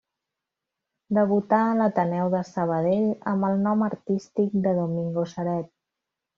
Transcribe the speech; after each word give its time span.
Debutà 1.17 1.59
a 1.65 1.75
l'Ateneu 1.81 2.33
de 2.37 2.41
Sabadell 2.49 3.05
amb 3.35 3.49
el 3.53 3.63
nom 3.69 3.87
artístic 3.91 4.59
de 4.67 4.77
Domingo 4.83 5.31
Ceret. 5.37 5.73